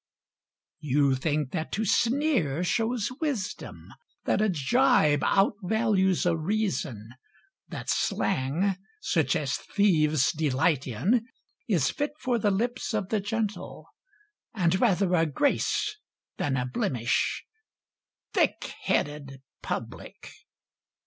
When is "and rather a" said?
14.55-15.27